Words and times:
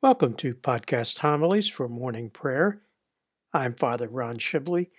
Welcome 0.00 0.34
to 0.34 0.54
Podcast 0.54 1.18
Homilies 1.18 1.68
for 1.68 1.88
Morning 1.88 2.30
Prayer. 2.30 2.82
I'm 3.52 3.74
Father 3.74 4.06
Ron 4.06 4.36
Shibley, 4.38 4.90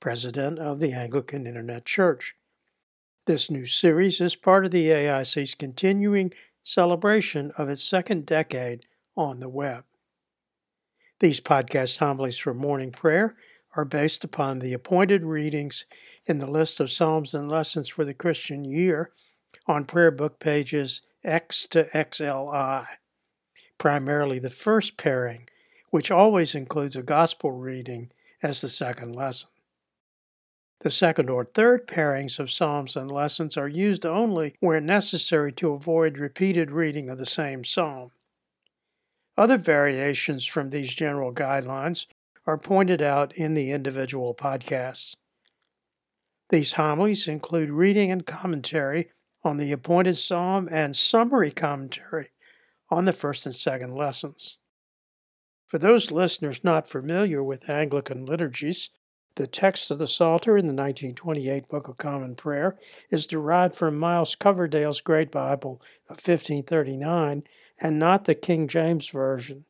President 0.00 0.58
of 0.58 0.80
the 0.80 0.92
Anglican 0.92 1.46
Internet 1.46 1.84
Church. 1.84 2.34
This 3.26 3.52
new 3.52 3.66
series 3.66 4.20
is 4.20 4.34
part 4.34 4.64
of 4.64 4.72
the 4.72 4.88
AIC's 4.88 5.54
continuing 5.54 6.32
celebration 6.64 7.52
of 7.56 7.68
its 7.68 7.84
second 7.84 8.26
decade 8.26 8.86
on 9.16 9.38
the 9.38 9.48
web. 9.48 9.84
These 11.20 11.40
podcast 11.40 11.98
homilies 11.98 12.38
for 12.38 12.52
morning 12.52 12.90
prayer 12.90 13.36
are 13.76 13.84
based 13.84 14.24
upon 14.24 14.58
the 14.58 14.72
appointed 14.72 15.22
readings 15.22 15.84
in 16.26 16.40
the 16.40 16.50
list 16.50 16.80
of 16.80 16.90
Psalms 16.90 17.32
and 17.32 17.48
lessons 17.48 17.88
for 17.88 18.04
the 18.04 18.12
Christian 18.12 18.64
year 18.64 19.12
on 19.68 19.84
prayer 19.84 20.10
book 20.10 20.40
pages 20.40 21.02
X 21.22 21.64
to 21.70 21.84
XLI 21.94 22.88
primarily 23.78 24.38
the 24.38 24.50
first 24.50 24.96
pairing, 24.96 25.48
which 25.90 26.10
always 26.10 26.54
includes 26.54 26.96
a 26.96 27.02
gospel 27.02 27.52
reading 27.52 28.10
as 28.42 28.60
the 28.60 28.68
second 28.68 29.14
lesson. 29.14 29.48
The 30.80 30.90
second 30.90 31.28
or 31.28 31.44
third 31.44 31.88
pairings 31.88 32.38
of 32.38 32.50
psalms 32.50 32.94
and 32.94 33.10
lessons 33.10 33.56
are 33.56 33.68
used 33.68 34.06
only 34.06 34.54
where 34.60 34.80
necessary 34.80 35.52
to 35.54 35.72
avoid 35.72 36.18
repeated 36.18 36.70
reading 36.70 37.10
of 37.10 37.18
the 37.18 37.26
same 37.26 37.64
psalm. 37.64 38.12
Other 39.36 39.56
variations 39.56 40.46
from 40.46 40.70
these 40.70 40.94
general 40.94 41.32
guidelines 41.32 42.06
are 42.46 42.58
pointed 42.58 43.02
out 43.02 43.34
in 43.34 43.54
the 43.54 43.72
individual 43.72 44.34
podcasts. 44.34 45.14
These 46.50 46.72
homilies 46.72 47.28
include 47.28 47.70
reading 47.70 48.10
and 48.10 48.24
commentary 48.24 49.10
on 49.44 49.58
the 49.58 49.72
appointed 49.72 50.16
psalm 50.16 50.68
and 50.70 50.94
summary 50.94 51.50
commentary 51.50 52.30
on 52.90 53.04
the 53.04 53.12
first 53.12 53.46
and 53.46 53.54
second 53.54 53.94
lessons. 53.94 54.58
For 55.66 55.78
those 55.78 56.10
listeners 56.10 56.64
not 56.64 56.88
familiar 56.88 57.42
with 57.42 57.68
Anglican 57.68 58.24
liturgies, 58.24 58.90
the 59.34 59.46
text 59.46 59.90
of 59.90 59.98
the 59.98 60.08
Psalter 60.08 60.56
in 60.56 60.66
the 60.66 60.72
1928 60.72 61.68
Book 61.68 61.86
of 61.86 61.96
Common 61.96 62.34
Prayer 62.34 62.76
is 63.10 63.26
derived 63.26 63.76
from 63.76 63.96
Miles 63.96 64.34
Coverdale's 64.34 65.00
Great 65.00 65.30
Bible 65.30 65.80
of 66.08 66.16
1539 66.16 67.44
and 67.80 67.98
not 67.98 68.24
the 68.24 68.34
King 68.34 68.66
James 68.66 69.08
Version. 69.10 69.64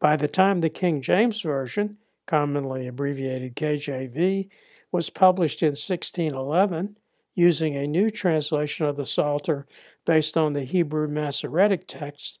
By 0.00 0.16
the 0.16 0.26
time 0.26 0.60
the 0.60 0.70
King 0.70 1.02
James 1.02 1.40
Version, 1.40 1.98
commonly 2.26 2.86
abbreviated 2.88 3.54
KJV, 3.54 4.48
was 4.90 5.10
published 5.10 5.62
in 5.62 5.68
1611, 5.68 6.96
using 7.34 7.76
a 7.76 7.86
new 7.86 8.10
translation 8.10 8.86
of 8.86 8.96
the 8.96 9.06
Psalter 9.06 9.66
based 10.04 10.36
on 10.36 10.52
the 10.52 10.64
Hebrew 10.64 11.08
Masoretic 11.08 11.86
text, 11.86 12.40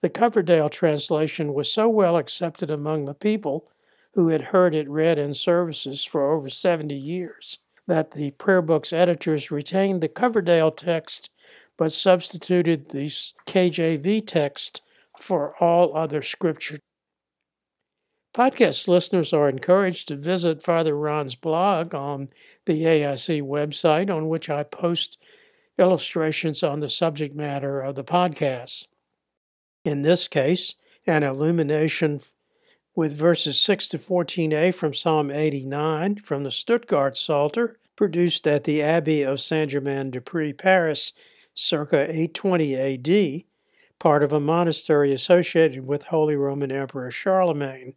the 0.00 0.10
Coverdale 0.10 0.68
translation 0.68 1.52
was 1.52 1.72
so 1.72 1.88
well 1.88 2.16
accepted 2.16 2.70
among 2.70 3.04
the 3.04 3.14
people 3.14 3.68
who 4.14 4.28
had 4.28 4.40
heard 4.40 4.74
it 4.74 4.88
read 4.88 5.18
in 5.18 5.34
services 5.34 6.04
for 6.04 6.32
over 6.32 6.48
70 6.48 6.94
years 6.94 7.58
that 7.86 8.12
the 8.12 8.30
prayer 8.32 8.62
book's 8.62 8.92
editors 8.92 9.50
retained 9.50 10.00
the 10.00 10.08
Coverdale 10.08 10.70
text 10.70 11.30
but 11.76 11.92
substituted 11.92 12.90
the 12.90 13.06
KJV 13.46 14.26
text 14.26 14.82
for 15.18 15.54
all 15.62 15.96
other 15.96 16.22
scripture. 16.22 16.78
Podcast 18.32 18.86
listeners 18.86 19.32
are 19.32 19.48
encouraged 19.48 20.06
to 20.06 20.14
visit 20.14 20.62
Father 20.62 20.96
Ron's 20.96 21.34
blog 21.34 21.96
on 21.96 22.28
the 22.64 22.84
AIC 22.84 23.42
website, 23.42 24.08
on 24.08 24.28
which 24.28 24.48
I 24.48 24.62
post 24.62 25.18
illustrations 25.78 26.62
on 26.62 26.78
the 26.78 26.88
subject 26.88 27.34
matter 27.34 27.80
of 27.80 27.96
the 27.96 28.04
podcast. 28.04 28.86
In 29.84 30.02
this 30.02 30.28
case, 30.28 30.76
an 31.08 31.24
illumination 31.24 32.20
with 32.94 33.16
verses 33.16 33.58
6 33.58 33.88
to 33.88 33.98
14a 33.98 34.72
from 34.74 34.94
Psalm 34.94 35.32
89 35.32 36.16
from 36.18 36.44
the 36.44 36.52
Stuttgart 36.52 37.16
Psalter, 37.16 37.78
produced 37.96 38.46
at 38.46 38.62
the 38.62 38.80
Abbey 38.80 39.22
of 39.22 39.40
Saint 39.40 39.72
Germain 39.72 40.10
des 40.10 40.20
Prés, 40.20 40.56
Paris, 40.56 41.12
circa 41.52 42.02
820 42.02 42.76
AD, 42.76 43.44
part 43.98 44.22
of 44.22 44.32
a 44.32 44.38
monastery 44.38 45.12
associated 45.12 45.84
with 45.84 46.04
Holy 46.04 46.36
Roman 46.36 46.70
Emperor 46.70 47.10
Charlemagne 47.10 47.94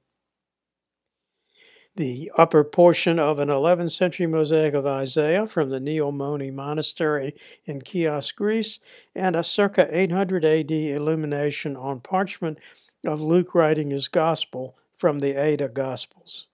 the 1.95 2.31
upper 2.37 2.63
portion 2.63 3.19
of 3.19 3.37
an 3.37 3.49
11th 3.49 3.91
century 3.91 4.25
mosaic 4.25 4.73
of 4.73 4.85
Isaiah 4.85 5.45
from 5.45 5.69
the 5.69 5.79
Nea 5.79 6.11
Moni 6.11 6.49
Monastery 6.49 7.35
in 7.65 7.81
Chios, 7.85 8.31
Greece, 8.31 8.79
and 9.13 9.35
a 9.35 9.43
circa 9.43 9.87
800 9.95 10.43
AD 10.43 10.71
illumination 10.71 11.75
on 11.75 11.99
parchment 11.99 12.57
of 13.05 13.21
Luke 13.21 13.53
writing 13.53 13.91
his 13.91 14.07
Gospel 14.07 14.75
from 14.97 15.19
the 15.19 15.39
Ada 15.39 15.67
Gospels. 15.67 16.47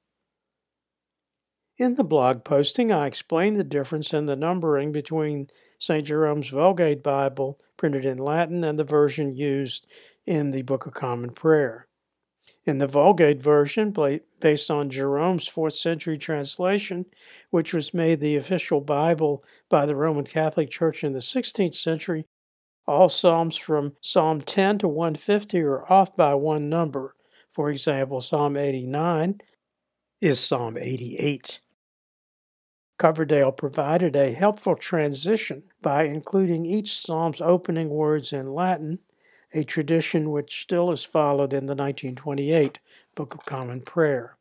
In 1.78 1.96
the 1.96 2.04
blog 2.04 2.44
posting, 2.44 2.92
I 2.92 3.08
explain 3.08 3.54
the 3.54 3.64
difference 3.64 4.14
in 4.14 4.26
the 4.26 4.36
numbering 4.36 4.92
between 4.92 5.48
St. 5.80 6.06
Jerome's 6.06 6.50
Vulgate 6.50 7.02
Bible, 7.02 7.58
printed 7.78 8.04
in 8.04 8.18
Latin, 8.18 8.66
and 8.66 8.78
the 8.78 8.84
version 8.84 9.34
used 9.34 9.88
in 10.26 10.52
the 10.52 10.64
Book 10.64 10.86
of 10.86 10.94
Common 10.94 11.30
Prayer. 11.30 11.89
In 12.70 12.78
the 12.78 12.86
Vulgate 12.86 13.42
version, 13.42 13.96
based 14.40 14.70
on 14.70 14.92
Jerome's 14.92 15.50
4th 15.50 15.74
century 15.74 16.20
translation, 16.20 17.08
which 17.50 17.74
was 17.74 17.96
made 17.96 18.20
the 18.20 18.36
official 18.36 18.80
Bible 18.80 19.44
by 19.70 19.88
the 19.88 19.96
Roman 19.96 20.24
Catholic 20.24 20.70
Church 20.70 21.04
in 21.04 21.14
the 21.14 21.20
16th 21.20 21.74
century, 21.74 22.28
all 22.86 23.10
Psalms 23.10 23.58
from 23.58 23.96
Psalm 24.02 24.42
10 24.42 24.78
to 24.78 24.88
150 24.88 25.60
are 25.62 25.92
off 25.92 26.16
by 26.16 26.36
one 26.36 26.70
number. 26.70 27.16
For 27.52 27.72
example, 27.72 28.22
Psalm 28.22 28.56
89 28.56 29.42
is 30.22 30.40
Psalm 30.40 30.78
88. 30.78 31.62
Coverdale 33.00 33.52
provided 33.52 34.16
a 34.16 34.34
helpful 34.34 34.76
transition 34.76 35.64
by 35.82 36.04
including 36.04 36.68
each 36.68 37.02
psalm's 37.02 37.42
opening 37.42 37.90
words 37.90 38.32
in 38.32 38.54
Latin 38.54 39.00
a 39.54 39.64
tradition 39.64 40.32
which 40.32 40.62
still 40.62 40.92
is 40.92 41.04
followed 41.04 41.54
in 41.54 41.66
the 41.66 41.76
1928 41.76 42.80
Book 43.16 43.34
of 43.34 43.46
Common 43.46 43.82
Prayer. 43.82 44.38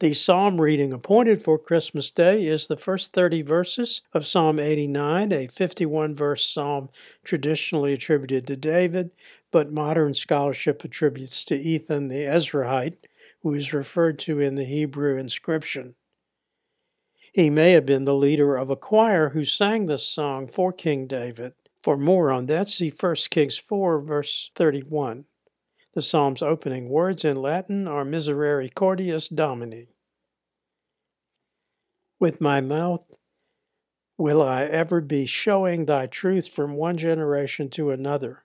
The 0.00 0.14
psalm 0.14 0.60
reading 0.60 0.92
appointed 0.92 1.40
for 1.40 1.58
Christmas 1.58 2.10
Day 2.10 2.44
is 2.44 2.66
the 2.66 2.76
first 2.76 3.12
30 3.12 3.42
verses 3.42 4.02
of 4.12 4.26
Psalm 4.26 4.58
89, 4.58 5.30
a 5.30 5.46
51 5.46 6.14
verse 6.14 6.44
psalm 6.44 6.90
traditionally 7.22 7.92
attributed 7.92 8.46
to 8.48 8.56
David, 8.56 9.12
but 9.52 9.72
modern 9.72 10.14
scholarship 10.14 10.84
attributes 10.84 11.44
to 11.44 11.54
Ethan 11.54 12.08
the 12.08 12.24
Ezrahite, 12.24 12.98
who 13.42 13.54
is 13.54 13.72
referred 13.72 14.18
to 14.20 14.40
in 14.40 14.56
the 14.56 14.64
Hebrew 14.64 15.16
inscription. 15.16 15.94
He 17.32 17.48
may 17.48 17.70
have 17.70 17.86
been 17.86 18.04
the 18.04 18.14
leader 18.14 18.56
of 18.56 18.70
a 18.70 18.76
choir 18.76 19.30
who 19.30 19.44
sang 19.44 19.86
this 19.86 20.06
song 20.06 20.48
for 20.48 20.72
King 20.72 21.06
David. 21.06 21.54
For 21.82 21.96
more 21.96 22.30
on 22.30 22.46
that, 22.46 22.68
see 22.68 22.90
1 22.90 23.16
Kings 23.30 23.58
4, 23.58 24.00
verse 24.02 24.50
31. 24.54 25.26
The 25.94 26.02
psalm's 26.02 26.40
opening 26.40 26.88
words 26.88 27.24
in 27.24 27.36
Latin 27.36 27.88
are 27.88 28.04
Misericordias 28.04 29.28
Domini. 29.28 29.88
With 32.20 32.40
my 32.40 32.60
mouth 32.60 33.04
will 34.16 34.40
I 34.40 34.62
ever 34.62 35.00
be 35.00 35.26
showing 35.26 35.86
thy 35.86 36.06
truth 36.06 36.46
from 36.46 36.76
one 36.76 36.96
generation 36.96 37.68
to 37.70 37.90
another. 37.90 38.44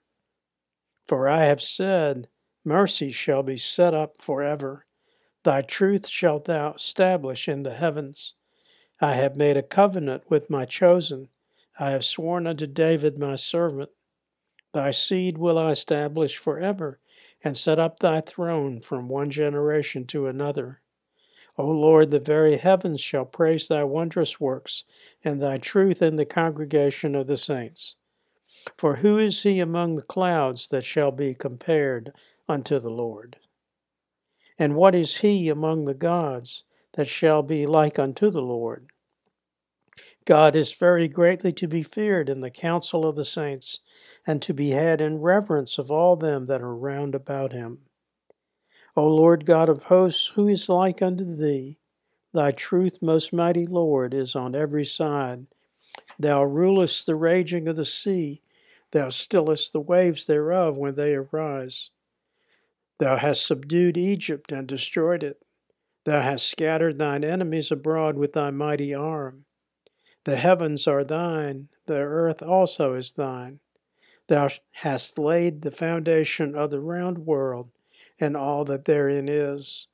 For 1.04 1.28
I 1.28 1.44
have 1.44 1.62
said, 1.62 2.28
Mercy 2.64 3.12
shall 3.12 3.44
be 3.44 3.56
set 3.56 3.94
up 3.94 4.20
forever. 4.20 4.84
Thy 5.44 5.62
truth 5.62 6.08
shalt 6.08 6.46
thou 6.46 6.72
establish 6.72 7.48
in 7.48 7.62
the 7.62 7.74
heavens. 7.74 8.34
I 9.00 9.12
have 9.12 9.36
made 9.36 9.56
a 9.56 9.62
covenant 9.62 10.24
with 10.28 10.50
my 10.50 10.64
chosen 10.64 11.28
I 11.78 11.90
have 11.90 12.04
sworn 12.04 12.46
unto 12.46 12.66
David 12.66 13.18
my 13.18 13.36
servant, 13.36 13.90
Thy 14.72 14.90
seed 14.90 15.38
will 15.38 15.56
I 15.56 15.70
establish 15.70 16.36
forever, 16.36 17.00
and 17.44 17.56
set 17.56 17.78
up 17.78 18.00
thy 18.00 18.20
throne 18.20 18.80
from 18.80 19.08
one 19.08 19.30
generation 19.30 20.04
to 20.08 20.26
another. 20.26 20.82
O 21.56 21.66
Lord, 21.66 22.10
the 22.10 22.20
very 22.20 22.56
heavens 22.56 23.00
shall 23.00 23.24
praise 23.24 23.68
thy 23.68 23.84
wondrous 23.84 24.40
works, 24.40 24.84
and 25.24 25.40
thy 25.40 25.58
truth 25.58 26.02
in 26.02 26.16
the 26.16 26.26
congregation 26.26 27.14
of 27.14 27.26
the 27.26 27.36
saints. 27.36 27.96
For 28.76 28.96
who 28.96 29.18
is 29.18 29.42
he 29.42 29.60
among 29.60 29.94
the 29.94 30.02
clouds 30.02 30.68
that 30.68 30.84
shall 30.84 31.12
be 31.12 31.34
compared 31.34 32.12
unto 32.48 32.78
the 32.78 32.90
Lord? 32.90 33.38
And 34.58 34.74
what 34.74 34.94
is 34.94 35.18
he 35.18 35.48
among 35.48 35.84
the 35.84 35.94
gods 35.94 36.64
that 36.94 37.08
shall 37.08 37.42
be 37.42 37.66
like 37.66 37.98
unto 37.98 38.30
the 38.30 38.42
Lord? 38.42 38.90
God 40.28 40.54
is 40.54 40.74
very 40.74 41.08
greatly 41.08 41.54
to 41.54 41.66
be 41.66 41.82
feared 41.82 42.28
in 42.28 42.42
the 42.42 42.50
council 42.50 43.06
of 43.06 43.16
the 43.16 43.24
saints, 43.24 43.80
and 44.26 44.42
to 44.42 44.52
be 44.52 44.72
had 44.72 45.00
in 45.00 45.22
reverence 45.22 45.78
of 45.78 45.90
all 45.90 46.16
them 46.16 46.44
that 46.44 46.60
are 46.60 46.76
round 46.76 47.14
about 47.14 47.52
him. 47.52 47.86
O 48.94 49.08
Lord 49.08 49.46
God 49.46 49.70
of 49.70 49.84
hosts, 49.84 50.26
who 50.34 50.46
is 50.46 50.68
like 50.68 51.00
unto 51.00 51.24
thee? 51.24 51.78
Thy 52.34 52.50
truth, 52.50 53.00
most 53.00 53.32
mighty 53.32 53.64
Lord, 53.64 54.12
is 54.12 54.36
on 54.36 54.54
every 54.54 54.84
side. 54.84 55.46
Thou 56.18 56.44
rulest 56.44 57.06
the 57.06 57.16
raging 57.16 57.66
of 57.66 57.76
the 57.76 57.86
sea, 57.86 58.42
thou 58.90 59.08
stillest 59.08 59.72
the 59.72 59.80
waves 59.80 60.26
thereof 60.26 60.76
when 60.76 60.94
they 60.94 61.14
arise. 61.14 61.90
Thou 62.98 63.16
hast 63.16 63.46
subdued 63.46 63.96
Egypt 63.96 64.52
and 64.52 64.68
destroyed 64.68 65.22
it. 65.22 65.42
Thou 66.04 66.20
hast 66.20 66.46
scattered 66.46 66.98
thine 66.98 67.24
enemies 67.24 67.70
abroad 67.70 68.18
with 68.18 68.34
thy 68.34 68.50
mighty 68.50 68.92
arm. 68.92 69.46
The 70.24 70.36
heavens 70.36 70.86
are 70.86 71.04
thine, 71.04 71.68
the 71.86 71.98
earth 71.98 72.42
also 72.42 72.94
is 72.94 73.12
thine. 73.12 73.60
Thou 74.26 74.48
hast 74.72 75.18
laid 75.18 75.62
the 75.62 75.70
foundation 75.70 76.54
of 76.54 76.70
the 76.70 76.80
round 76.80 77.26
world, 77.26 77.70
and 78.20 78.36
all 78.36 78.64
that 78.66 78.84
therein 78.84 79.28
is. 79.28 79.88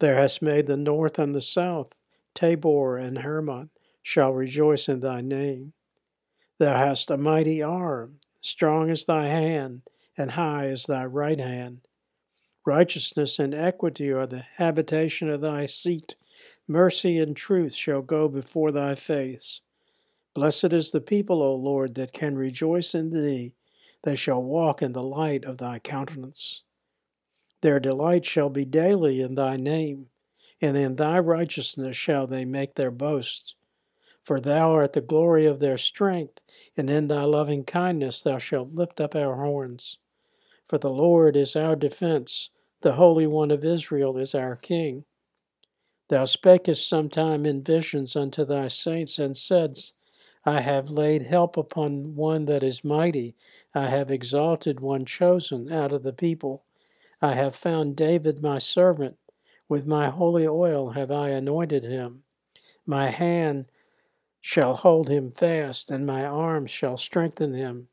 Thou 0.00 0.14
hast 0.14 0.42
made 0.42 0.66
the 0.66 0.76
north 0.76 1.18
and 1.18 1.34
the 1.34 1.40
south, 1.40 1.94
Tabor 2.34 2.98
and 2.98 3.18
Hermon 3.18 3.70
shall 4.02 4.32
rejoice 4.32 4.88
in 4.88 5.00
thy 5.00 5.22
name. 5.22 5.72
Thou 6.58 6.76
hast 6.76 7.10
a 7.10 7.16
mighty 7.16 7.62
arm, 7.62 8.20
strong 8.40 8.90
is 8.90 9.06
thy 9.06 9.26
hand, 9.26 9.82
and 10.18 10.32
high 10.32 10.66
is 10.66 10.84
thy 10.84 11.06
right 11.06 11.40
hand. 11.40 11.88
Righteousness 12.66 13.38
and 13.38 13.54
equity 13.54 14.10
are 14.10 14.26
the 14.26 14.44
habitation 14.56 15.28
of 15.28 15.40
thy 15.40 15.66
seat. 15.66 16.16
Mercy 16.66 17.18
and 17.18 17.36
truth 17.36 17.74
shall 17.74 18.00
go 18.00 18.26
before 18.26 18.72
thy 18.72 18.94
face. 18.94 19.60
Blessed 20.34 20.72
is 20.72 20.90
the 20.90 21.00
people, 21.00 21.42
O 21.42 21.54
Lord, 21.54 21.94
that 21.96 22.12
can 22.12 22.36
rejoice 22.36 22.94
in 22.94 23.10
thee. 23.10 23.54
They 24.02 24.16
shall 24.16 24.42
walk 24.42 24.82
in 24.82 24.92
the 24.92 25.02
light 25.02 25.44
of 25.44 25.58
thy 25.58 25.78
countenance. 25.78 26.62
Their 27.60 27.80
delight 27.80 28.24
shall 28.24 28.50
be 28.50 28.64
daily 28.64 29.20
in 29.20 29.34
thy 29.34 29.56
name, 29.56 30.08
and 30.60 30.76
in 30.76 30.96
thy 30.96 31.18
righteousness 31.18 31.96
shall 31.96 32.26
they 32.26 32.44
make 32.44 32.74
their 32.74 32.90
boast. 32.90 33.54
For 34.22 34.40
thou 34.40 34.72
art 34.72 34.94
the 34.94 35.00
glory 35.02 35.44
of 35.44 35.60
their 35.60 35.78
strength, 35.78 36.40
and 36.76 36.88
in 36.88 37.08
thy 37.08 37.24
loving 37.24 37.64
kindness 37.64 38.22
thou 38.22 38.38
shalt 38.38 38.72
lift 38.72 39.00
up 39.00 39.14
our 39.14 39.36
horns. 39.36 39.98
For 40.66 40.78
the 40.78 40.90
Lord 40.90 41.36
is 41.36 41.56
our 41.56 41.76
defense, 41.76 42.48
the 42.80 42.94
Holy 42.94 43.26
One 43.26 43.50
of 43.50 43.64
Israel 43.64 44.16
is 44.16 44.34
our 44.34 44.56
King. 44.56 45.04
Thou 46.08 46.24
spakest 46.24 46.86
sometime 46.86 47.46
in 47.46 47.62
visions 47.62 48.14
unto 48.14 48.44
thy 48.44 48.68
saints, 48.68 49.18
and 49.18 49.36
saidst, 49.36 49.94
I 50.44 50.60
have 50.60 50.90
laid 50.90 51.22
help 51.22 51.56
upon 51.56 52.14
one 52.14 52.44
that 52.44 52.62
is 52.62 52.84
mighty, 52.84 53.34
I 53.74 53.86
have 53.86 54.10
exalted 54.10 54.80
one 54.80 55.06
chosen 55.06 55.72
out 55.72 55.92
of 55.92 56.02
the 56.02 56.12
people. 56.12 56.64
I 57.22 57.32
have 57.32 57.56
found 57.56 57.96
David 57.96 58.42
my 58.42 58.58
servant, 58.58 59.16
with 59.68 59.86
my 59.86 60.10
holy 60.10 60.46
oil 60.46 60.90
have 60.90 61.10
I 61.10 61.30
anointed 61.30 61.84
him. 61.84 62.24
My 62.84 63.06
hand 63.06 63.72
shall 64.42 64.74
hold 64.74 65.08
him 65.08 65.30
fast, 65.30 65.90
and 65.90 66.04
my 66.04 66.26
arm 66.26 66.66
shall 66.66 66.98
strengthen 66.98 67.54
him. 67.54 67.88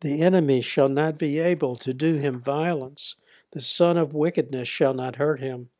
The 0.00 0.20
enemy 0.22 0.62
shall 0.62 0.88
not 0.88 1.16
be 1.16 1.38
able 1.38 1.76
to 1.76 1.94
do 1.94 2.16
him 2.16 2.40
violence. 2.40 3.14
The 3.52 3.60
son 3.60 3.96
of 3.96 4.14
wickedness 4.14 4.66
shall 4.66 4.94
not 4.94 5.16
hurt 5.16 5.40
him. 5.40 5.70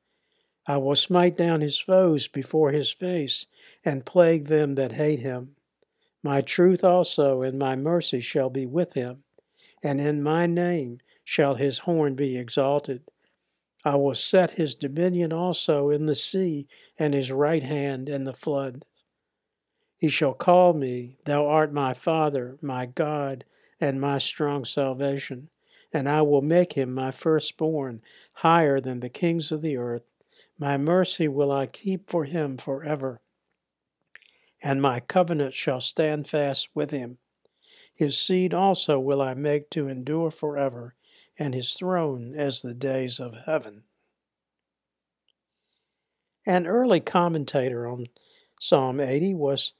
I 0.68 0.76
will 0.76 0.96
smite 0.96 1.34
down 1.34 1.62
his 1.62 1.78
foes 1.78 2.28
before 2.28 2.72
his 2.72 2.90
face, 2.90 3.46
and 3.86 4.04
plague 4.04 4.48
them 4.48 4.74
that 4.74 4.92
hate 4.92 5.20
him. 5.20 5.56
My 6.22 6.42
truth 6.42 6.84
also 6.84 7.40
and 7.40 7.58
my 7.58 7.74
mercy 7.74 8.20
shall 8.20 8.50
be 8.50 8.66
with 8.66 8.92
him, 8.92 9.24
and 9.82 9.98
in 9.98 10.22
my 10.22 10.46
name 10.46 11.00
shall 11.24 11.54
his 11.54 11.78
horn 11.78 12.16
be 12.16 12.36
exalted. 12.36 13.02
I 13.82 13.96
will 13.96 14.14
set 14.14 14.52
his 14.52 14.74
dominion 14.74 15.32
also 15.32 15.88
in 15.88 16.04
the 16.04 16.14
sea, 16.14 16.68
and 16.98 17.14
his 17.14 17.32
right 17.32 17.62
hand 17.62 18.10
in 18.10 18.24
the 18.24 18.34
flood. 18.34 18.84
He 19.96 20.08
shall 20.10 20.34
call 20.34 20.74
me, 20.74 21.16
Thou 21.24 21.46
art 21.46 21.72
my 21.72 21.94
Father, 21.94 22.58
my 22.60 22.84
God, 22.84 23.46
and 23.80 24.02
my 24.02 24.18
strong 24.18 24.66
salvation. 24.66 25.48
And 25.94 26.06
I 26.10 26.20
will 26.20 26.42
make 26.42 26.74
him 26.74 26.92
my 26.92 27.10
firstborn, 27.10 28.02
higher 28.34 28.80
than 28.80 29.00
the 29.00 29.08
kings 29.08 29.50
of 29.50 29.62
the 29.62 29.78
earth. 29.78 30.12
My 30.58 30.76
mercy 30.76 31.28
will 31.28 31.52
I 31.52 31.66
keep 31.66 32.10
for 32.10 32.24
him 32.24 32.56
forever, 32.58 33.20
and 34.62 34.82
my 34.82 34.98
covenant 34.98 35.54
shall 35.54 35.80
stand 35.80 36.28
fast 36.28 36.68
with 36.74 36.90
him. 36.90 37.18
His 37.94 38.18
seed 38.18 38.52
also 38.52 38.98
will 38.98 39.22
I 39.22 39.34
make 39.34 39.70
to 39.70 39.86
endure 39.86 40.30
forever, 40.32 40.94
and 41.38 41.54
his 41.54 41.74
throne 41.74 42.34
as 42.34 42.62
the 42.62 42.74
days 42.74 43.20
of 43.20 43.44
heaven. 43.46 43.84
An 46.44 46.66
early 46.66 47.00
commentator 47.00 47.86
on 47.86 48.06
Psalm 48.58 48.98
80 48.98 49.34
was 49.34 49.74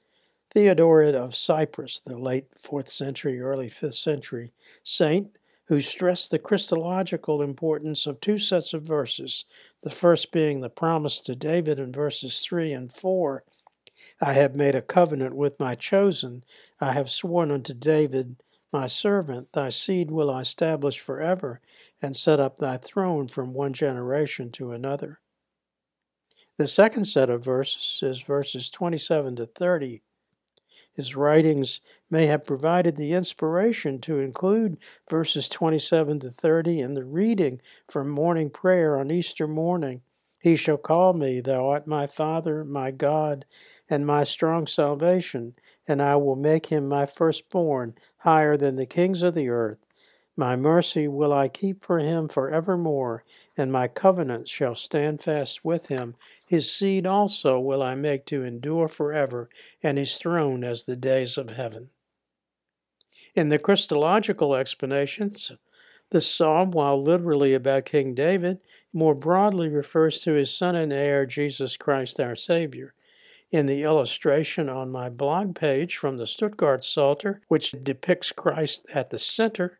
Theodoret 0.53 1.15
of 1.15 1.35
Cyrrhus, 1.35 1.99
the 1.99 2.17
late 2.17 2.51
4th 2.55 2.89
century, 2.89 3.41
early 3.41 3.69
5th 3.69 3.95
century 3.95 4.53
saint, 4.83 5.37
who 5.69 5.79
stressed 5.79 6.31
the 6.31 6.39
Christological 6.39 7.43
importance 7.43 8.07
of 8.07 8.19
two 8.19 8.39
sets 8.39 8.73
of 8.73 8.81
verses, 8.81 9.45
the 9.83 9.91
first 9.91 10.31
being 10.31 10.61
the 10.61 10.69
promise 10.69 11.21
to 11.21 11.35
David 11.35 11.77
in 11.77 11.93
verses 11.93 12.41
3 12.41 12.73
and 12.73 12.91
4 12.91 13.43
I 14.19 14.33
have 14.33 14.55
made 14.55 14.75
a 14.75 14.81
covenant 14.81 15.35
with 15.35 15.59
my 15.59 15.75
chosen, 15.75 16.43
I 16.81 16.93
have 16.93 17.09
sworn 17.09 17.51
unto 17.51 17.73
David 17.73 18.41
my 18.73 18.87
servant, 18.87 19.53
thy 19.53 19.69
seed 19.69 20.09
will 20.09 20.31
I 20.31 20.41
establish 20.41 20.99
forever, 20.99 21.61
and 22.01 22.15
set 22.15 22.39
up 22.39 22.57
thy 22.57 22.77
throne 22.77 23.27
from 23.27 23.53
one 23.53 23.73
generation 23.73 24.51
to 24.53 24.71
another. 24.71 25.19
The 26.57 26.67
second 26.67 27.05
set 27.05 27.29
of 27.29 27.43
verses 27.43 27.99
is 28.01 28.21
verses 28.21 28.71
27 28.71 29.35
to 29.37 29.45
30. 29.45 30.01
His 30.99 31.15
writings 31.15 31.79
may 32.09 32.25
have 32.25 32.45
provided 32.45 32.97
the 32.97 33.13
inspiration 33.13 34.01
to 34.01 34.19
include 34.19 34.77
verses 35.09 35.47
27 35.47 36.19
to 36.19 36.29
30 36.29 36.81
in 36.81 36.93
the 36.93 37.05
reading 37.05 37.61
from 37.89 38.09
morning 38.09 38.49
prayer 38.49 38.99
on 38.99 39.09
Easter 39.09 39.47
morning. 39.47 40.01
He 40.41 40.57
shall 40.57 40.75
call 40.75 41.13
me, 41.13 41.39
Thou 41.39 41.69
art 41.69 41.87
my 41.87 42.05
Father, 42.05 42.65
my 42.65 42.91
God, 42.91 43.45
and 43.89 44.05
my 44.05 44.25
strong 44.25 44.67
salvation 44.67 45.55
and 45.87 46.01
I 46.01 46.17
will 46.17 46.35
make 46.35 46.65
him 46.65 46.89
my 46.89 47.05
firstborn, 47.05 47.95
higher 48.17 48.57
than 48.57 48.75
the 48.75 48.85
kings 48.85 49.23
of 49.23 49.35
the 49.35 49.47
earth. 49.47 49.77
My 50.35 50.57
mercy 50.57 51.07
will 51.07 51.31
I 51.31 51.47
keep 51.47 51.81
for 51.81 51.99
him 51.99 52.27
for 52.27 52.49
evermore, 52.49 53.23
and 53.57 53.71
my 53.71 53.87
covenant 53.87 54.49
shall 54.49 54.75
stand 54.75 55.23
fast 55.23 55.63
with 55.63 55.87
him. 55.87 56.15
His 56.49 56.71
seed 56.71 57.05
also 57.05 57.59
will 57.59 57.83
I 57.83 57.93
make 57.93 58.25
to 58.25 58.43
endure 58.43 58.87
forever, 58.87 59.51
and 59.83 59.99
his 59.99 60.17
throne 60.17 60.63
as 60.63 60.85
the 60.85 60.95
days 60.95 61.37
of 61.37 61.51
heaven. 61.51 61.91
In 63.35 63.49
the 63.49 63.59
Christological 63.59 64.55
explanations, 64.55 65.51
the 66.09 66.21
psalm, 66.21 66.71
while 66.71 66.99
literally 66.99 67.53
about 67.53 67.85
King 67.85 68.15
David, 68.15 68.61
more 68.91 69.13
broadly 69.13 69.69
refers 69.69 70.21
to 70.21 70.33
his 70.33 70.51
son 70.51 70.75
and 70.75 70.91
heir, 70.91 71.27
Jesus 71.27 71.77
Christ 71.77 72.19
our 72.19 72.35
Savior 72.35 72.95
in 73.51 73.67
the 73.67 73.83
illustration 73.83 74.69
on 74.69 74.91
my 74.91 75.07
blog 75.07 75.53
page 75.53 75.97
from 75.97 76.17
the 76.17 76.25
Stuttgart 76.25 76.83
Psalter, 76.83 77.41
which 77.47 77.75
depicts 77.83 78.31
Christ 78.31 78.87
at 78.91 79.11
the 79.11 79.19
center 79.19 79.77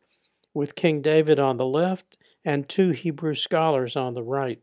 with 0.53 0.75
King 0.75 1.01
David 1.01 1.39
on 1.39 1.57
the 1.57 1.65
left 1.65 2.15
and 2.45 2.69
two 2.69 2.91
Hebrew 2.91 3.33
scholars 3.33 3.95
on 3.95 4.13
the 4.13 4.23
right. 4.23 4.61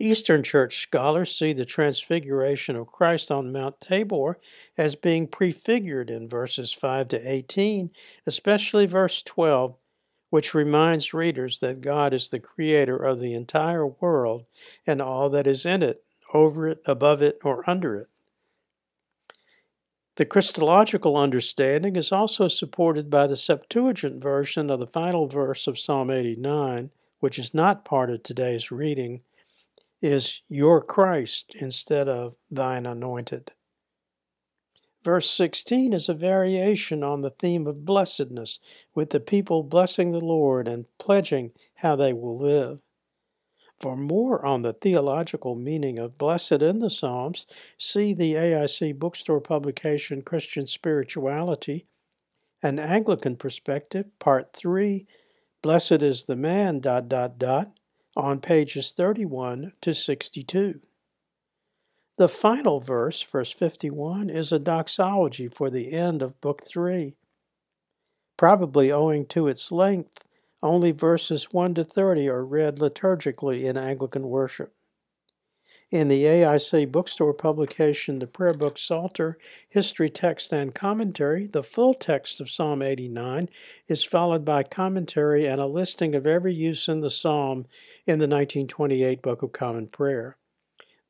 Eastern 0.00 0.42
Church 0.42 0.82
scholars 0.82 1.36
see 1.36 1.52
the 1.52 1.64
transfiguration 1.64 2.74
of 2.74 2.88
Christ 2.88 3.30
on 3.30 3.52
Mount 3.52 3.80
Tabor 3.80 4.40
as 4.76 4.96
being 4.96 5.28
prefigured 5.28 6.10
in 6.10 6.28
verses 6.28 6.72
5 6.72 7.08
to 7.08 7.30
18, 7.30 7.90
especially 8.26 8.86
verse 8.86 9.22
12, 9.22 9.76
which 10.30 10.52
reminds 10.52 11.14
readers 11.14 11.60
that 11.60 11.80
God 11.80 12.12
is 12.12 12.28
the 12.28 12.40
creator 12.40 12.96
of 12.96 13.20
the 13.20 13.34
entire 13.34 13.86
world 13.86 14.46
and 14.84 15.00
all 15.00 15.30
that 15.30 15.46
is 15.46 15.64
in 15.64 15.82
it, 15.82 16.02
over 16.32 16.68
it, 16.68 16.82
above 16.86 17.22
it, 17.22 17.38
or 17.44 17.68
under 17.70 17.94
it. 17.94 18.08
The 20.16 20.24
Christological 20.24 21.16
understanding 21.16 21.94
is 21.94 22.10
also 22.10 22.48
supported 22.48 23.10
by 23.10 23.28
the 23.28 23.36
Septuagint 23.36 24.20
version 24.20 24.70
of 24.70 24.80
the 24.80 24.86
final 24.86 25.28
verse 25.28 25.68
of 25.68 25.78
Psalm 25.78 26.10
89, 26.10 26.90
which 27.20 27.38
is 27.38 27.54
not 27.54 27.84
part 27.84 28.10
of 28.10 28.22
today's 28.22 28.72
reading, 28.72 29.22
is 30.04 30.42
your 30.50 30.82
Christ 30.82 31.54
instead 31.54 32.10
of 32.10 32.36
thine 32.50 32.84
anointed. 32.84 33.52
Verse 35.02 35.30
16 35.30 35.94
is 35.94 36.10
a 36.10 36.14
variation 36.14 37.02
on 37.02 37.22
the 37.22 37.30
theme 37.30 37.66
of 37.66 37.86
blessedness, 37.86 38.58
with 38.94 39.10
the 39.10 39.20
people 39.20 39.62
blessing 39.62 40.10
the 40.10 40.20
Lord 40.20 40.68
and 40.68 40.84
pledging 40.98 41.52
how 41.76 41.96
they 41.96 42.12
will 42.12 42.36
live. 42.36 42.82
For 43.80 43.96
more 43.96 44.44
on 44.44 44.60
the 44.60 44.74
theological 44.74 45.54
meaning 45.54 45.98
of 45.98 46.18
blessed 46.18 46.60
in 46.60 46.80
the 46.80 46.90
Psalms, 46.90 47.46
see 47.78 48.12
the 48.12 48.34
AIC 48.34 48.98
bookstore 48.98 49.40
publication 49.40 50.20
Christian 50.20 50.66
Spirituality, 50.66 51.86
an 52.62 52.78
Anglican 52.78 53.36
Perspective, 53.36 54.06
Part 54.18 54.52
3, 54.52 55.06
Blessed 55.62 56.02
is 56.02 56.24
the 56.24 56.36
Man, 56.36 56.80
dot, 56.80 57.08
dot, 57.08 57.38
dot, 57.38 57.78
on 58.16 58.40
pages 58.40 58.92
31 58.92 59.72
to 59.80 59.94
62. 59.94 60.80
The 62.16 62.28
final 62.28 62.80
verse, 62.80 63.22
verse 63.22 63.50
51, 63.52 64.30
is 64.30 64.52
a 64.52 64.58
doxology 64.58 65.48
for 65.48 65.68
the 65.70 65.92
end 65.92 66.22
of 66.22 66.40
Book 66.40 66.62
3. 66.64 67.16
Probably 68.36 68.92
owing 68.92 69.26
to 69.26 69.48
its 69.48 69.72
length, 69.72 70.24
Only 70.62 70.92
verses 70.92 71.52
1 71.52 71.74
to 71.74 71.84
30 71.84 72.26
are 72.30 72.42
read 72.42 72.76
liturgically 72.78 73.64
in 73.64 73.76
Anglican 73.76 74.28
worship. 74.28 74.72
In 75.90 76.08
the 76.08 76.24
AIC 76.24 76.90
bookstore 76.90 77.34
publication, 77.34 78.18
the 78.18 78.26
Prayer 78.26 78.54
Book 78.54 78.78
Psalter, 78.78 79.36
History, 79.68 80.08
Text, 80.08 80.52
and 80.52 80.74
Commentary, 80.74 81.46
the 81.46 81.62
full 81.62 81.92
text 81.92 82.40
of 82.40 82.48
Psalm 82.48 82.80
89 82.80 83.50
is 83.88 84.02
followed 84.02 84.44
by 84.44 84.62
commentary 84.62 85.46
and 85.46 85.60
a 85.60 85.66
listing 85.66 86.14
of 86.14 86.26
every 86.26 86.54
use 86.54 86.88
in 86.88 87.00
the 87.00 87.10
psalm 87.10 87.66
in 88.06 88.18
the 88.18 88.28
1928 88.28 89.22
Book 89.22 89.42
of 89.42 89.52
Common 89.52 89.86
Prayer. 89.86 90.36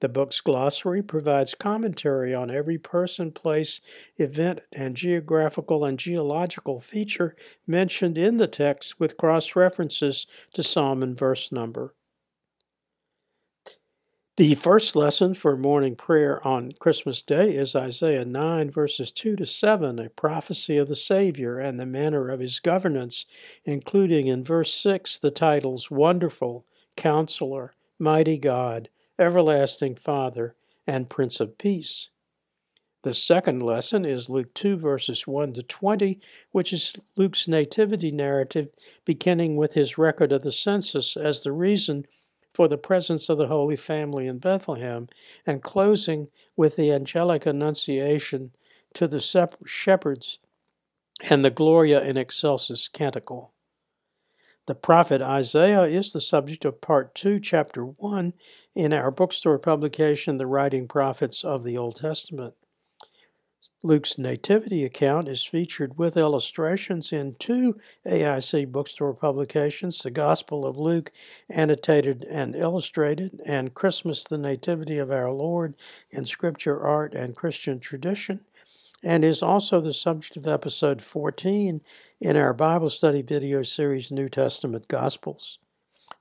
The 0.00 0.08
book's 0.08 0.40
glossary 0.40 1.02
provides 1.02 1.54
commentary 1.54 2.34
on 2.34 2.50
every 2.50 2.78
person, 2.78 3.32
place, 3.32 3.80
event, 4.16 4.60
and 4.70 4.96
geographical 4.96 5.84
and 5.84 5.98
geological 5.98 6.78
feature 6.78 7.34
mentioned 7.66 8.18
in 8.18 8.36
the 8.36 8.46
text 8.46 9.00
with 9.00 9.16
cross 9.16 9.56
references 9.56 10.26
to 10.52 10.62
psalm 10.62 11.02
and 11.02 11.16
verse 11.16 11.50
number. 11.50 11.94
The 14.36 14.56
first 14.56 14.96
lesson 14.96 15.34
for 15.34 15.56
morning 15.56 15.94
prayer 15.94 16.44
on 16.46 16.72
Christmas 16.80 17.22
Day 17.22 17.54
is 17.54 17.76
Isaiah 17.76 18.24
9, 18.24 18.68
verses 18.68 19.12
2 19.12 19.36
to 19.36 19.46
7, 19.46 20.00
a 20.00 20.10
prophecy 20.10 20.76
of 20.76 20.88
the 20.88 20.96
Savior 20.96 21.60
and 21.60 21.78
the 21.78 21.86
manner 21.86 22.28
of 22.30 22.40
his 22.40 22.58
governance, 22.58 23.26
including 23.64 24.26
in 24.26 24.42
verse 24.42 24.74
6 24.74 25.20
the 25.20 25.30
titles 25.30 25.88
Wonderful, 25.88 26.66
Counselor, 27.04 27.75
Mighty 27.99 28.38
God, 28.38 28.88
Everlasting 29.18 29.94
Father, 29.94 30.56
and 30.87 31.11
Prince 31.11 31.38
of 31.38 31.58
Peace. 31.58 32.08
The 33.02 33.12
second 33.12 33.61
lesson 33.61 34.06
is 34.06 34.30
Luke 34.30 34.54
2, 34.54 34.78
verses 34.78 35.26
1 35.26 35.52
to 35.52 35.62
20, 35.62 36.18
which 36.52 36.73
is 36.73 36.94
Luke's 37.14 37.46
nativity 37.46 38.11
narrative, 38.11 38.68
beginning 39.04 39.56
with 39.56 39.75
his 39.75 39.99
record 39.99 40.32
of 40.32 40.40
the 40.40 40.50
census 40.50 41.14
as 41.14 41.42
the 41.42 41.52
reason 41.52 42.06
for 42.54 42.68
the 42.68 42.78
presence 42.78 43.28
of 43.28 43.37
the 43.37 43.49
Holy 43.49 43.76
Family 43.76 44.26
in 44.26 44.38
Bethlehem, 44.38 45.06
and 45.46 45.62
closing 45.62 46.28
with 46.56 46.76
the 46.76 46.90
angelic 46.90 47.44
annunciation 47.44 48.52
to 48.94 49.06
the 49.06 49.20
shepherds 49.66 50.38
and 51.28 51.44
the 51.44 51.50
Gloria 51.50 52.02
in 52.02 52.16
Excelsis 52.16 52.88
canticle. 52.88 53.53
The 54.66 54.75
prophet 54.75 55.21
Isaiah 55.21 55.83
is 55.83 56.12
the 56.12 56.23
subject 56.23 56.64
of 56.64 56.80
part 56.80 57.14
2, 57.14 57.38
chapter 57.38 57.85
1, 57.85 58.33
in 58.75 58.94
our 58.94 59.11
bookstore 59.11 59.59
publication, 59.59 60.38
The 60.38 60.47
Writing 60.47 60.88
Prophets 60.88 61.44
of 61.44 61.64
the 61.64 61.76
Old 61.76 61.97
Testament. 61.97 62.54
Luke's 63.83 64.16
nativity 64.16 64.83
account 64.83 65.28
is 65.28 65.44
featured 65.44 65.99
with 65.99 66.16
illustrations 66.16 67.12
in 67.12 67.35
two 67.35 67.78
AIC 68.06 68.73
bookstore 68.73 69.12
publications 69.12 69.99
The 69.99 70.11
Gospel 70.11 70.64
of 70.64 70.78
Luke, 70.78 71.12
annotated 71.50 72.25
and 72.25 72.56
illustrated, 72.56 73.42
and 73.44 73.75
Christmas, 73.75 74.25
the 74.25 74.38
Nativity 74.38 74.97
of 74.97 75.11
Our 75.11 75.30
Lord 75.30 75.75
in 76.11 76.25
Scripture, 76.25 76.80
Art, 76.80 77.12
and 77.12 77.37
Christian 77.37 77.80
Tradition, 77.80 78.40
and 79.04 79.23
is 79.23 79.42
also 79.42 79.80
the 79.80 79.92
subject 79.92 80.34
of 80.37 80.46
episode 80.46 81.02
14 81.02 81.82
in 82.23 82.37
our 82.37 82.54
Bible 82.54 82.88
study 82.88 83.20
video 83.20 83.62
series 83.62 84.11
New 84.11 84.30
Testament 84.30 84.88
Gospels. 84.88 85.58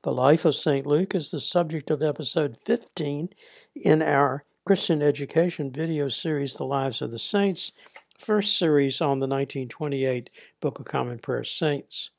The 0.01 0.11
life 0.11 0.43
of 0.43 0.53
St. 0.53 0.85
Luke 0.85 1.15
is 1.15 1.31
the 1.31 1.39
subject 1.39 1.89
of 1.89 2.03
episode 2.03 2.57
15 2.57 3.29
in 3.73 4.01
our 4.01 4.43
Christian 4.65 5.01
education 5.01 5.71
video 5.71 6.09
series, 6.09 6.55
The 6.55 6.65
Lives 6.65 7.01
of 7.01 7.11
the 7.11 7.19
Saints, 7.19 7.71
first 8.19 8.59
series 8.59 8.99
on 8.99 9.19
the 9.19 9.27
1928 9.27 10.29
Book 10.59 10.79
of 10.79 10.85
Common 10.85 11.19
Prayer 11.19 11.45
Saints. 11.45 12.09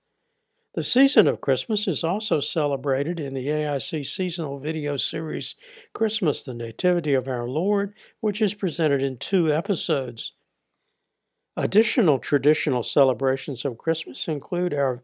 The 0.73 0.83
season 0.83 1.28
of 1.28 1.42
Christmas 1.42 1.87
is 1.87 2.02
also 2.02 2.40
celebrated 2.40 3.21
in 3.21 3.35
the 3.35 3.49
AIC 3.49 4.06
seasonal 4.06 4.59
video 4.59 4.97
series 4.97 5.56
Christmas, 5.92 6.42
the 6.42 6.54
Nativity 6.54 7.12
of 7.12 7.28
Our 7.28 7.47
Lord, 7.47 7.94
which 8.21 8.40
is 8.40 8.54
presented 8.54 9.02
in 9.02 9.18
two 9.18 9.52
episodes. 9.52 10.33
Additional 11.56 12.18
traditional 12.18 12.82
celebrations 12.82 13.64
of 13.64 13.78
Christmas 13.78 14.26
include 14.26 14.75
our 14.75 14.99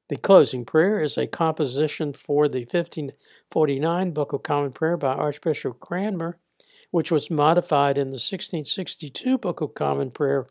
The 0.08 0.16
closing 0.16 0.64
prayer 0.64 1.02
is 1.02 1.18
a 1.18 1.26
composition 1.26 2.14
for 2.14 2.48
the 2.48 2.60
1549 2.60 4.12
Book 4.12 4.32
of 4.32 4.42
Common 4.42 4.72
Prayer 4.72 4.96
by 4.96 5.12
Archbishop 5.12 5.78
Cranmer, 5.80 6.38
which 6.90 7.12
was 7.12 7.30
modified 7.30 7.98
in 7.98 8.08
the 8.08 8.14
1662 8.14 9.36
Book 9.36 9.60
of 9.60 9.74
Common 9.74 10.10
Prayer 10.10 10.46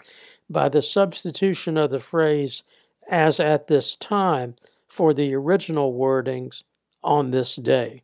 by 0.48 0.70
the 0.70 0.84
substitution 0.84 1.76
of 1.76 1.90
the 1.90 2.00
phrase 2.00 2.62
as 3.10 3.40
at 3.40 3.68
this 3.68 3.96
time 3.96 4.56
for 4.88 5.12
the 5.12 5.34
original 5.34 5.92
wordings 5.92 6.62
on 7.04 7.32
this 7.32 7.56
day. 7.56 8.04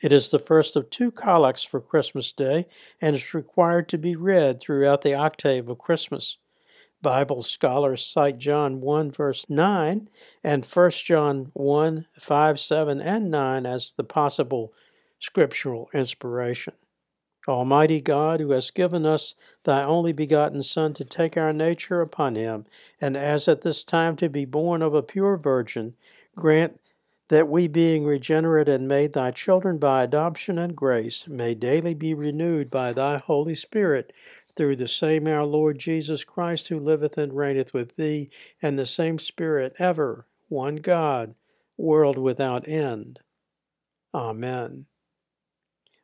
It 0.00 0.12
is 0.12 0.30
the 0.30 0.38
first 0.38 0.76
of 0.76 0.88
two 0.88 1.10
collects 1.10 1.64
for 1.64 1.80
Christmas 1.80 2.32
Day 2.32 2.66
and 3.00 3.16
is 3.16 3.34
required 3.34 3.88
to 3.88 3.98
be 3.98 4.14
read 4.14 4.60
throughout 4.60 5.02
the 5.02 5.14
octave 5.14 5.68
of 5.68 5.78
Christmas. 5.78 6.38
Bible 7.02 7.42
scholars 7.42 8.06
cite 8.06 8.38
John 8.38 8.80
1, 8.80 9.10
verse 9.10 9.50
9, 9.50 10.08
and 10.44 10.64
1 10.64 10.90
John 10.92 11.50
1, 11.52 12.06
5, 12.18 12.60
7, 12.60 13.00
and 13.00 13.30
9 13.30 13.66
as 13.66 13.92
the 13.96 14.04
possible 14.04 14.72
scriptural 15.18 15.90
inspiration. 15.92 16.74
Almighty 17.48 18.00
God, 18.00 18.38
who 18.38 18.52
has 18.52 18.70
given 18.70 19.04
us 19.04 19.34
thy 19.64 19.82
only 19.82 20.12
begotten 20.12 20.62
Son 20.62 20.94
to 20.94 21.04
take 21.04 21.36
our 21.36 21.52
nature 21.52 22.00
upon 22.00 22.36
him, 22.36 22.66
and 23.00 23.16
as 23.16 23.48
at 23.48 23.62
this 23.62 23.82
time 23.82 24.14
to 24.16 24.28
be 24.28 24.44
born 24.44 24.80
of 24.80 24.94
a 24.94 25.02
pure 25.02 25.36
virgin, 25.36 25.94
grant 26.36 26.78
that 27.28 27.48
we, 27.48 27.66
being 27.66 28.04
regenerate 28.04 28.68
and 28.68 28.86
made 28.86 29.14
thy 29.14 29.30
children 29.30 29.78
by 29.78 30.04
adoption 30.04 30.58
and 30.58 30.76
grace, 30.76 31.26
may 31.26 31.54
daily 31.54 31.94
be 31.94 32.14
renewed 32.14 32.70
by 32.70 32.92
thy 32.92 33.16
Holy 33.16 33.54
Spirit 33.54 34.12
through 34.56 34.76
the 34.76 34.88
same 34.88 35.26
our 35.26 35.44
Lord 35.44 35.78
Jesus 35.78 36.24
Christ, 36.24 36.68
who 36.68 36.78
liveth 36.78 37.18
and 37.18 37.32
reigneth 37.32 37.72
with 37.72 37.96
thee, 37.96 38.30
and 38.60 38.78
the 38.78 38.86
same 38.86 39.18
Spirit 39.18 39.74
ever, 39.78 40.26
one 40.48 40.76
God, 40.76 41.34
world 41.76 42.18
without 42.18 42.68
end. 42.68 43.20
Amen. 44.14 44.86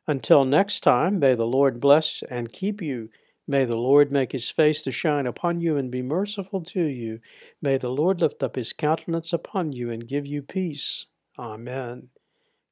Until 0.07 0.43
next 0.43 0.81
time, 0.81 1.19
may 1.19 1.35
the 1.35 1.45
Lord 1.45 1.79
bless 1.79 2.23
and 2.29 2.51
keep 2.51 2.81
you. 2.81 3.09
May 3.47 3.65
the 3.65 3.77
Lord 3.77 4.11
make 4.11 4.31
his 4.31 4.49
face 4.49 4.81
to 4.83 4.91
shine 4.91 5.27
upon 5.27 5.61
you 5.61 5.77
and 5.77 5.91
be 5.91 6.01
merciful 6.01 6.61
to 6.65 6.83
you. 6.83 7.19
May 7.61 7.77
the 7.77 7.89
Lord 7.89 8.21
lift 8.21 8.41
up 8.41 8.55
his 8.55 8.73
countenance 8.73 9.33
upon 9.33 9.71
you 9.71 9.91
and 9.91 10.07
give 10.07 10.25
you 10.25 10.41
peace. 10.41 11.05
Amen. 11.37 12.09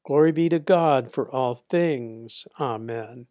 Glory 0.06 0.32
be 0.32 0.50
to 0.50 0.60
God 0.60 1.12
for 1.12 1.30
all 1.30 1.56
things. 1.56 2.46
Amen. 2.60 3.28